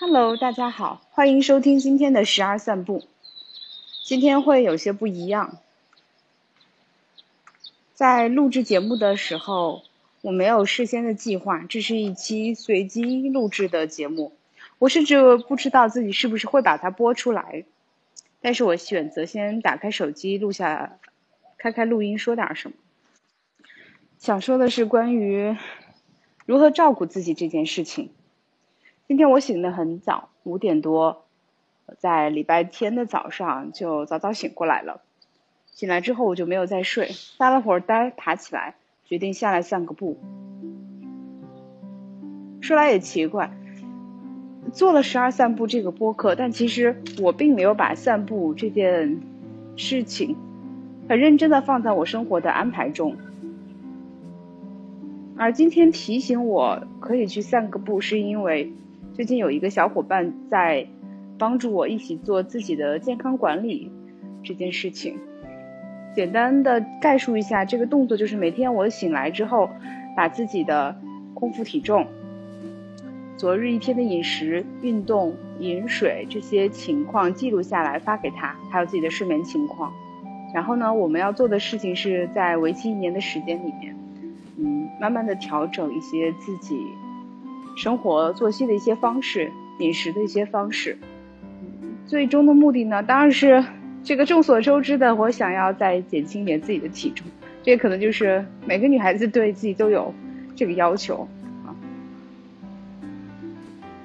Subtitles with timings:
[0.00, 3.04] Hello，大家好，欢迎收听今天的十二散步。
[4.02, 5.58] 今天会有些不一样，
[7.92, 9.82] 在录制节目的时候，
[10.22, 14.32] 我没有事先的计划，这是一期随机录制的节目，
[14.78, 17.66] 我甚至不知道自己是不是会把它播出来。
[18.40, 20.98] 但是我选择先打开手机录下，
[21.58, 22.76] 开开录音说点什么。
[24.18, 25.58] 想说的是关于
[26.46, 28.08] 如何照顾自己这件事情。
[29.10, 31.24] 今天我醒得很早，五点多，
[31.98, 35.00] 在礼拜天的早上就早早醒过来了。
[35.72, 40.16] 醒来之后我就没有再睡，发了会儿呆，爬起来决定下来散个步。
[42.60, 43.50] 说来也奇怪，
[44.72, 49.20] 做了十二散步这个播客，但其实我并没有把散步这件
[49.74, 50.36] 事情
[51.08, 53.16] 很认真的放在我生活的安排中。
[55.36, 58.72] 而今天提醒我可以去散个步，是因为。
[59.20, 60.86] 最近有一个小伙伴在
[61.36, 63.92] 帮助我一起做自己的健康管理
[64.42, 65.18] 这件事情。
[66.14, 69.68] 简单的概述一下，这个动作就是每天我醒来之后，
[70.16, 70.96] 把自己的
[71.34, 72.06] 空腹体重、
[73.36, 79.92] 昨日一天的饮食、运动、饮水这些情况记录下来发给他，还有自己的睡眠情况。
[80.54, 83.94] 然后呢，我们要做的事情是在为期一年的时间里面，
[84.56, 86.74] 嗯，慢慢的调整一些自己。
[87.76, 90.98] 生活作息的一些方式，饮食的一些方式，
[92.06, 93.64] 最终的目的呢，当然是
[94.02, 97.26] 这个众所周知的，我想要再减轻一点自己的体重。
[97.62, 100.14] 这可能就是每个女孩子对自己都有
[100.56, 101.28] 这个要求
[101.66, 101.76] 啊。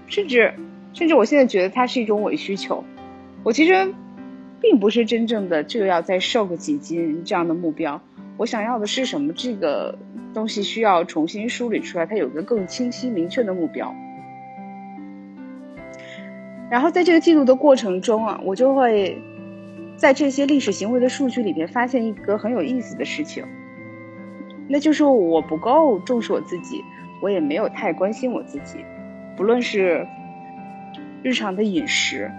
[0.08, 0.53] 甚至，
[0.93, 2.83] 甚至我现在觉得它是一种伪需求。
[3.43, 3.93] 我其实
[4.61, 8.02] 并不是真正的就要再瘦个几斤这样的目标。
[8.38, 9.31] 我想要的是什么？
[9.33, 9.97] 这个
[10.36, 13.91] 东西需要重新梳理出来，它有个更清晰明确的目标。
[16.69, 19.17] 然后在这个记录的过程中啊，我就会
[19.95, 23.45] 在这些历史行为的数据里边发现一个很有意思的事情，
[24.67, 26.83] 那就是我不够重视我自己，
[27.21, 28.83] 我也没有太关心我自己，
[29.38, 30.05] 不论是
[31.23, 32.30] 日常的饮食、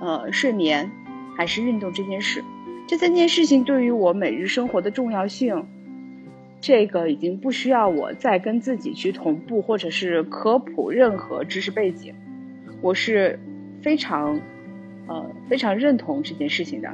[0.00, 0.90] 呃睡眠，
[1.36, 2.44] 还是运动这件事。
[2.86, 5.66] 这三件事情对于我每日生活的重要性，
[6.66, 12.14] 这个已经不需要我再跟自己去同步或者是科普任何知识背景，
[12.80, 13.38] 我是
[13.82, 14.40] 非常，
[15.06, 16.88] 呃非常认同这件事情的。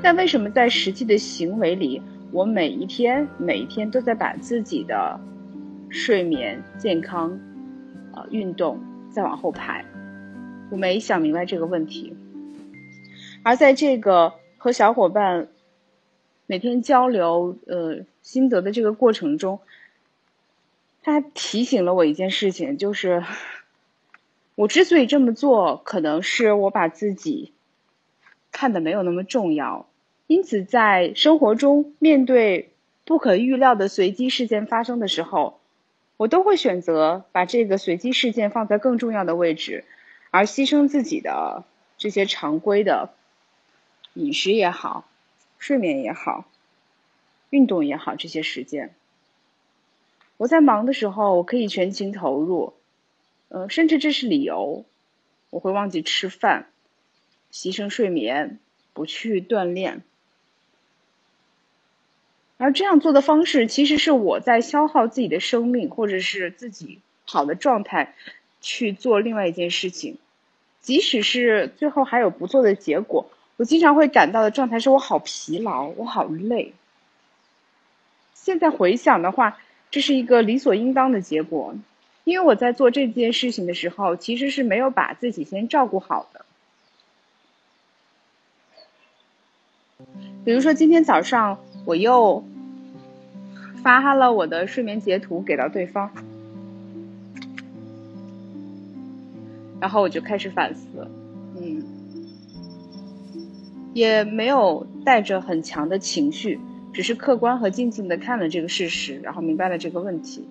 [0.00, 2.00] 但为什么在实际的行为里，
[2.30, 5.20] 我每一天每一天都在把自己的
[5.90, 7.38] 睡眠、健康、
[8.14, 8.80] 呃运动
[9.10, 9.84] 再往后排？
[10.70, 12.16] 我没想明白这个问题，
[13.42, 14.32] 而在这个。
[14.64, 15.48] 和小伙伴
[16.52, 19.60] 每天交流呃心得的这个过程中，
[21.02, 23.24] 他提醒了我一件事情，就是
[24.54, 27.54] 我之所以这么做，可能是我把自己
[28.50, 29.86] 看的没有那么重要，
[30.26, 32.68] 因此在生活中面对
[33.06, 35.58] 不可预料的随机事件发生的时候，
[36.18, 39.86] 我都会选择把这个随机事件放在更重要的位置，
[40.30, 41.64] 而牺牲自己的
[41.96, 43.08] 这些常规的。
[44.12, 45.06] 饮食也好，
[45.62, 46.44] 睡眠也好，
[47.50, 48.92] 运动也好，这些时间，
[50.36, 52.74] 我在忙的时候，我可以全情投入，
[53.48, 54.84] 呃，甚至这是理由，
[55.50, 56.66] 我会忘记吃饭，
[57.52, 58.58] 牺牲睡眠，
[58.92, 60.02] 不去锻炼，
[62.56, 68.16] 而这样做的方式，其实是我在消耗自己的生命，或者是自己好的状态，
[68.60, 70.18] 去做另外一件事情，
[70.80, 73.30] 即使是最后还有不错的结果。
[73.62, 76.72] 我经常会感到的状态是我好疲劳，我好累。
[78.34, 79.56] 现在回想的话，
[79.88, 81.72] 这是一个理所应当的结果，
[82.24, 86.44] 因为我在做这件事情的时候，其实是没有把自己先照顾好的。
[90.44, 92.44] 比如说今天早上我又
[93.80, 96.10] 发了我的睡眠截图给到对方，
[99.80, 101.08] 然后我就开始反思，
[101.56, 101.91] 嗯。
[103.92, 106.58] 也没有带着很强的情绪，
[106.92, 110.48] 只是客观和静静的看了这个事实，然后明白了这个问题。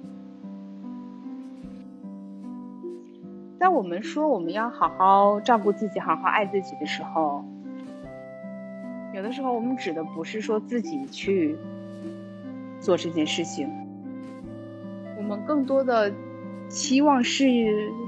[3.58, 7.44] 当我们说我们要好好照顾自己、好好爱自己的时候，
[9.14, 11.56] 有的时候我们指的不是说自己去
[12.80, 13.70] 做这件事情，
[15.18, 16.12] 我们更多的
[16.70, 17.46] 期望是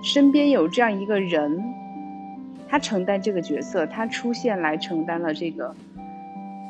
[0.04, 1.64] 身边有这样一个人。
[2.74, 5.76] 他承担这个角色，他出现来承担了这个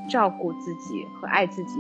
[0.09, 1.79] 照顾自己和爱自己，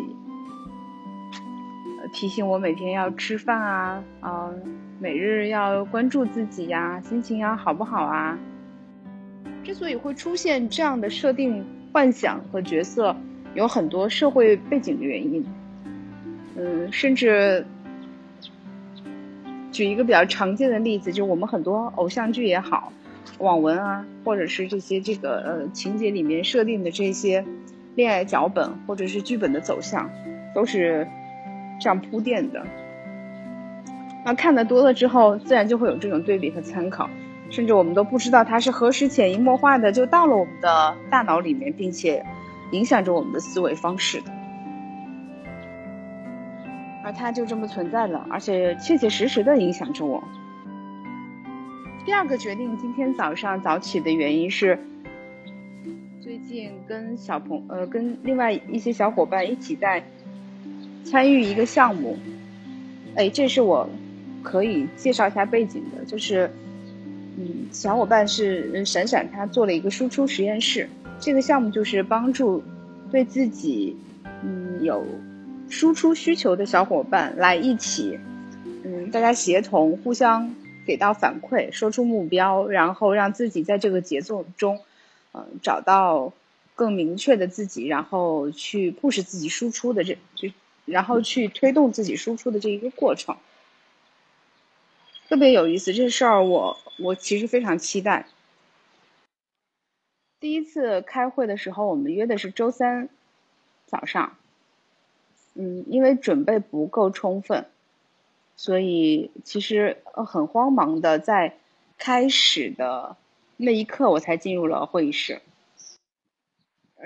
[2.13, 4.49] 提醒我每天要吃饭啊，啊，
[4.97, 8.39] 每日要关注自己呀，心情要好不好啊？
[9.61, 11.61] 之所以会出现这样的设定、
[11.91, 13.13] 幻想和角色，
[13.55, 15.45] 有很多社会背景的原因。
[16.55, 17.65] 嗯，甚至
[19.69, 22.93] 举一个比较常见的例子，就我们很多偶像剧也好，
[23.39, 27.43] 网文啊，或者是这些这个呃情节里面设定的这些
[27.95, 30.09] 恋爱脚本或者是剧本的走向，
[30.53, 31.07] 都是
[31.79, 32.65] 这样铺垫的。
[34.25, 37.09] 那看的多了之后，自然就会有这种对比和参考。
[37.49, 42.25] 甚至我们都不知道它是何时潜移默化的就到了我们的大脑里面，并且
[42.71, 44.31] 影响着我们的思维方式的，
[47.03, 50.23] 而它就这么存在了，而且切切实实的影响着我。
[52.05, 54.77] 第二个决定今天早上早起的原因是，
[56.21, 60.03] 最近跟小朋呃跟另外一些小伙伴一起在
[61.03, 62.17] 参与一个项目，
[63.15, 63.89] 哎，这是我
[64.41, 66.49] 可以介绍一下背景的，就是。
[67.35, 70.87] 嗯，小伙伴是闪闪，他做了一个输出实验室。
[71.19, 72.61] 这个项目就是帮助
[73.11, 73.97] 对自己
[74.43, 75.03] 嗯有
[75.67, 78.19] 输出需求的小伙伴来一起，
[78.83, 80.47] 嗯，大家协同，互相
[80.85, 84.81] 给到反馈，说出目标，然后让自己在这个节奏中，
[85.33, 86.33] 嗯，找到
[86.75, 90.53] 更明确的自己，然后去 push 自己输出的这这，
[90.85, 93.37] 然后去推动自己输出的这一个过程。
[95.29, 98.27] 特别有意思，这事儿我我其实非常期待。
[100.39, 103.07] 第一次开会的时候，我们约的是周三
[103.85, 104.35] 早上，
[105.53, 107.65] 嗯，因为准备不够充分，
[108.55, 111.55] 所以其实呃很慌忙的在
[111.97, 113.17] 开始的
[113.57, 115.41] 那一刻，我才进入了会议室。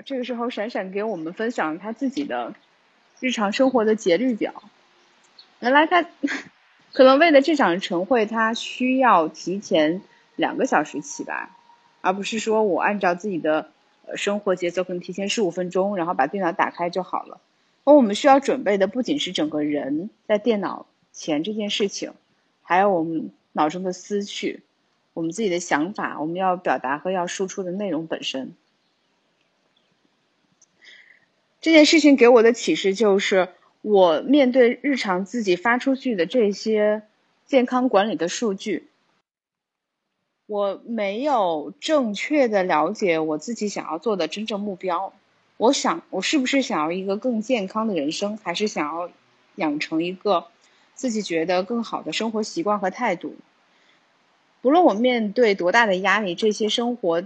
[0.04, 2.54] 这个时候，闪闪给我们分享他自己的
[3.20, 4.62] 日常生活的节律表，
[5.60, 6.04] 原来他。
[6.90, 10.00] 可能为了这场晨会，他需要提前
[10.36, 11.50] 两个小时起来，
[12.00, 13.70] 而不是说我按照自己的
[14.06, 17.40] 呃生活节奏，可能提前十五分钟，然后把电脑打开就好了。
[17.84, 20.86] 而我们需要准备的不仅是整个人在电脑
[21.18, 22.12] 钱这件事情，
[22.62, 24.62] 还有我们脑中的思绪，
[25.12, 28.54] 我们自己的想法，我们要表达和要输出的内容本身。
[31.60, 33.48] 这件事情给我的启示就是。
[33.80, 37.02] 我面对日常自己发出去的这些
[37.46, 38.88] 健康管理的数据，
[40.46, 45.14] 我没有正确的了解我自己想要做的真正目标。
[45.56, 49.10] 我想，我是不是想要一个更健康的人生，还是想要
[49.54, 50.48] 养成一个
[50.98, 53.36] 自己觉得更好的生活习惯和态度？
[54.60, 57.22] 不论我面对多大的压力，这些生活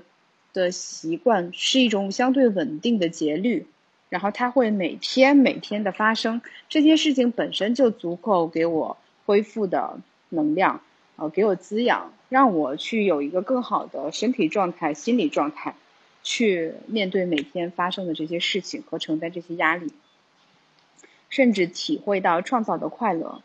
[0.52, 3.66] 的习惯是一种相对稳定的节律。
[4.10, 9.98] 然后它会每天每天的发生，这件事情本身就足够给我恢复的
[10.28, 10.82] 能量，
[11.16, 15.74] 呃，给我滋养，让我去有一个更好的身体状态、心理状态，
[16.22, 19.90] 去面对每天发生的这些事情和承担这些压力，
[21.30, 23.40] 甚至体会到创造的快乐，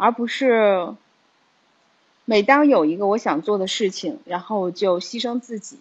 [0.00, 0.94] 而不是
[2.24, 5.78] 每当有一个我想做的事情，然后就牺牲自己，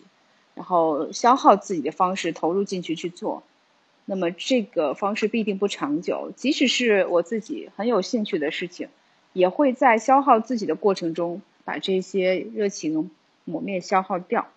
[0.55, 3.43] 然后消耗自己的方式投入进去去做。
[4.03, 8.89] 那么这个方式必定不长久，即使是我自己很有兴趣的事情，
[9.31, 13.09] 也会在消耗自己的过程中把这些热情
[13.45, 14.49] 磨灭、消耗掉。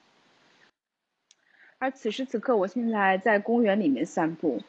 [1.79, 4.61] 而此时此刻，我现在在公园里面散步，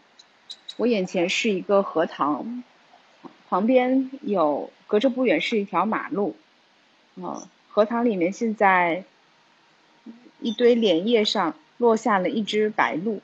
[0.77, 2.63] 我眼前是一个荷塘，
[3.49, 6.35] 旁边有隔着不远是一条马路，
[7.21, 9.03] 啊，荷塘里面现在
[10.39, 13.21] 一堆莲叶上落下了一只白鹭。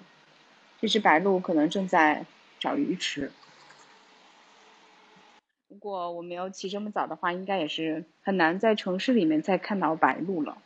[0.82, 2.26] 这只白鹭可能正在
[2.60, 3.32] 找鱼吃。
[5.68, 10.58] 如果我没有起这么早的话，应该也是很难在城市里面再看到白鹭了。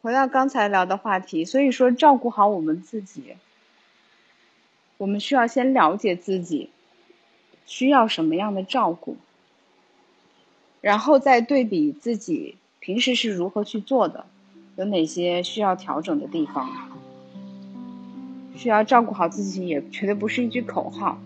[0.00, 3.36] 回到刚才聊的话题，所以说照顾好我们自己，
[4.98, 6.70] 我们需要先了解自己
[7.66, 9.16] 需要什么样的照顾，
[10.80, 14.26] 然后再对比自己平时是如何去做的。
[14.76, 16.68] 有哪些需要调整的地方？
[18.56, 21.18] 需要照顾好自己，也绝对不是一句口号，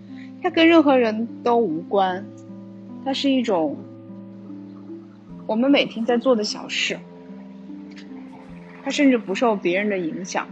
[0.43, 2.25] 它跟任何人都无关，
[3.05, 3.77] 它是一种
[5.47, 6.99] 我们每天在做的小事，
[8.83, 10.47] 它甚至不受别人的影响，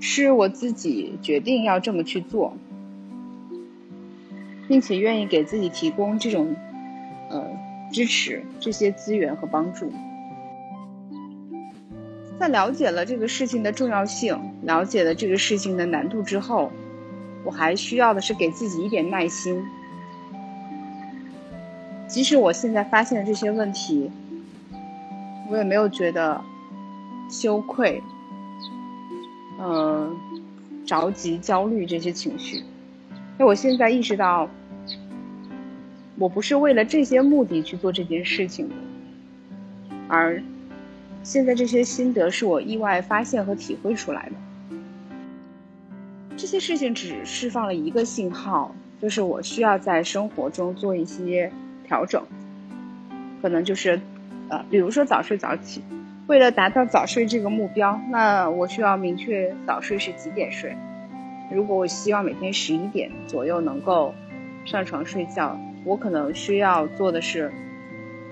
[0.00, 2.54] 是我自己决定要这么去做，
[4.66, 6.56] 并且愿意给自己提供这种
[7.28, 7.46] 呃
[7.92, 9.92] 支持、这些资源和帮助。
[12.38, 16.72] 在了解了这个事情的重要性，了解了这个事情的难度之后，
[17.44, 19.62] 我还需要的是给自己一点耐心。
[22.08, 24.10] 即使我现在发现了这些问题，
[25.50, 26.40] 我也没有觉得
[27.30, 28.02] 羞愧、
[29.60, 30.16] 嗯
[30.86, 32.62] 着急、焦虑这些情绪。
[33.38, 34.48] 那我现在意识到，
[36.16, 38.74] 我不是为了这些目的去做这件事情的，
[40.08, 40.42] 而
[41.22, 44.76] 现在这些心得是我意外发现和体会出来的。
[46.36, 51.52] 这些事情只释放了一个信号，就是我需要在生活中做一些
[51.84, 52.22] 调整。
[53.42, 54.00] 可能就是，
[54.48, 55.82] 呃，比如说早睡早起。
[56.30, 60.76] 为了达到早睡这个目标，那我需要明确早睡是几点睡。
[61.50, 64.14] 如果我希望每天十一点左右能够
[64.64, 67.50] 上床睡觉，我可能需要做的是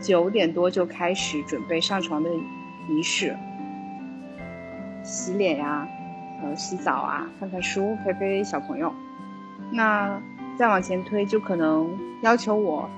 [0.01, 2.31] 九点多就开始准备上床的
[2.89, 3.37] 仪式，
[5.03, 5.89] 洗脸呀。
[6.41, 8.95] 呃，洗澡啊，看看书，陪陪小朋友。
[9.73, 10.23] 那
[10.57, 12.89] 再往前推，就可能要求我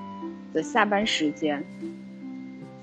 [0.53, 1.65] 的下班时间。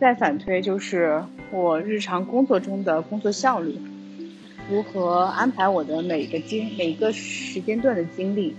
[0.01, 3.77] 再反推，就是我日常工作中的工作效率，
[4.71, 8.55] 如何安排我的每个精每个时间段的精力。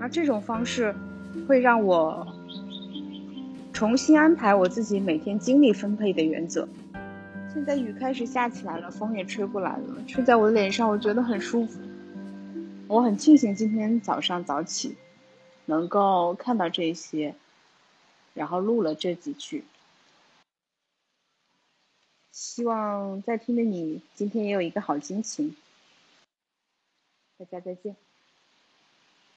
[0.00, 0.94] 而这种方式
[1.46, 2.26] 会让我
[3.72, 6.68] 重新安排我自己每天精力分配的原则。
[7.52, 11.78] 现在雨开始下起来了，风也吹过来了，吹在我的脸上，我觉得很舒服。
[12.88, 14.96] 我很庆幸今天早上早起，
[15.66, 17.34] 能够看到这些，
[18.34, 19.64] 然后录了这几句。
[22.30, 25.56] 希望在听的你今天也有一个好心情。
[27.38, 28.03] 大家再见。